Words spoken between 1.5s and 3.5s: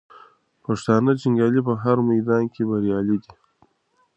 په هر میدان کې بریالي دي.